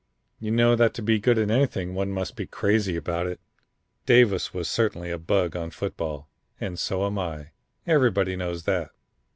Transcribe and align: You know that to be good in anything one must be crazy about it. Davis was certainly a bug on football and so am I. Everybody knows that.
You 0.39 0.49
know 0.49 0.75
that 0.75 0.95
to 0.95 1.03
be 1.03 1.19
good 1.19 1.37
in 1.37 1.51
anything 1.51 1.93
one 1.93 2.09
must 2.09 2.35
be 2.35 2.47
crazy 2.47 2.95
about 2.95 3.27
it. 3.27 3.39
Davis 4.07 4.51
was 4.51 4.67
certainly 4.67 5.11
a 5.11 5.19
bug 5.19 5.55
on 5.55 5.69
football 5.69 6.27
and 6.59 6.79
so 6.79 7.05
am 7.05 7.19
I. 7.19 7.51
Everybody 7.85 8.35
knows 8.35 8.63
that. 8.63 8.89